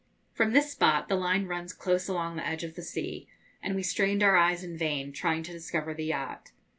[0.33, 3.27] From this spot the line runs close along the edge of the sea,
[3.61, 6.49] and we strained our eyes in vain, trying to discover the yacht.